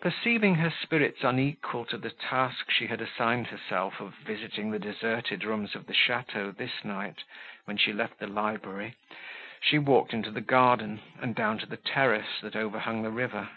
Perceiving 0.00 0.54
her 0.54 0.70
spirits 0.70 1.22
unequal 1.22 1.84
to 1.84 1.98
the 1.98 2.08
task 2.08 2.70
she 2.70 2.86
had 2.86 3.02
assigned 3.02 3.48
herself 3.48 4.00
of 4.00 4.14
visiting 4.14 4.70
the 4.70 4.78
deserted 4.78 5.44
rooms 5.44 5.74
of 5.74 5.84
the 5.84 5.92
château 5.92 6.56
this 6.56 6.82
night, 6.82 7.24
when 7.66 7.76
she 7.76 7.92
left 7.92 8.18
the 8.18 8.26
library, 8.26 8.94
she 9.60 9.78
walked 9.78 10.14
into 10.14 10.30
the 10.30 10.40
garden, 10.40 11.02
and 11.20 11.34
down 11.34 11.58
to 11.58 11.66
the 11.66 11.76
terrace, 11.76 12.40
that 12.40 12.56
overhung 12.56 13.02
the 13.02 13.10
river. 13.10 13.50